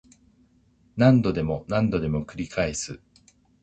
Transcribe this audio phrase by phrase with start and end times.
[0.97, 2.99] 何度でも何度でも繰り返す